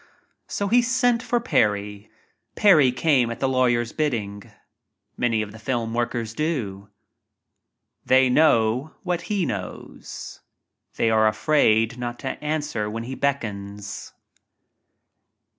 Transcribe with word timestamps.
So 0.47 0.67
he 0.67 0.81
sent 0.81 1.21
for 1.21 1.39
Parry. 1.39 2.09
Parry 2.55 2.91
came 2.91 3.29
at 3.29 3.39
the 3.39 3.47
lawyer's 3.47 3.93
bidding. 3.93 4.49
Many 5.15 5.43
of 5.43 5.51
the 5.51 5.59
film 5.59 5.93
workers 5.93 6.33
do. 6.33 6.89
They 8.03 8.27
know 8.27 8.95
what 9.03 9.21
he 9.29 9.45
knows. 9.45 10.39
They 10.95 11.11
are 11.11 11.27
afraid 11.27 11.99
not 11.99 12.17
to 12.21 12.43
answer 12.43 12.89
when 12.89 13.03
he 13.03 13.13
beckons. 13.13 14.13